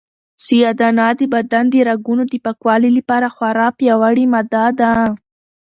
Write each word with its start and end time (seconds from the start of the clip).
سیاه 0.45 0.75
دانه 0.79 1.07
د 1.19 1.21
بدن 1.33 1.65
د 1.69 1.75
رګونو 1.89 2.23
د 2.27 2.33
پاکوالي 2.45 2.89
لپاره 2.97 3.27
خورا 3.35 3.67
پیاوړې 3.77 4.25
ماده 4.33 4.65
ده. 4.79 4.91